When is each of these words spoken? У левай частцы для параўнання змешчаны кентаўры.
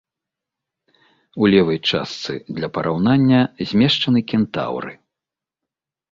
У 1.41 1.49
левай 1.53 1.79
частцы 1.91 2.33
для 2.57 2.69
параўнання 2.77 3.41
змешчаны 3.73 4.19
кентаўры. 4.33 4.91